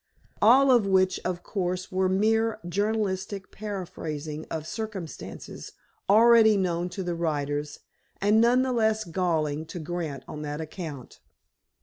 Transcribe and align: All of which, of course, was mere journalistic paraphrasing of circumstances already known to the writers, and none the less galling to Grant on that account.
All 0.41 0.71
of 0.71 0.87
which, 0.87 1.19
of 1.23 1.43
course, 1.43 1.91
was 1.91 2.09
mere 2.09 2.57
journalistic 2.67 3.51
paraphrasing 3.51 4.47
of 4.49 4.65
circumstances 4.65 5.73
already 6.09 6.57
known 6.57 6.89
to 6.97 7.03
the 7.03 7.13
writers, 7.13 7.81
and 8.19 8.41
none 8.41 8.63
the 8.63 8.73
less 8.73 9.03
galling 9.03 9.63
to 9.67 9.77
Grant 9.77 10.23
on 10.27 10.41
that 10.41 10.59
account. 10.59 11.19